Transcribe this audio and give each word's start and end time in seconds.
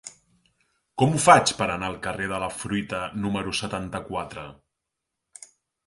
Com 1.01 1.13
ho 1.13 1.19
faig 1.25 1.53
per 1.59 1.67
anar 1.75 1.91
al 1.93 1.99
carrer 2.07 2.31
de 2.33 2.41
la 2.47 2.49
Fruita 2.63 3.05
número 3.27 3.57
setanta-quatre? 3.63 4.51